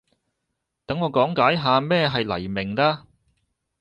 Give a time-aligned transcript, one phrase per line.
[0.87, 3.05] 等我講解下咩係黎明啦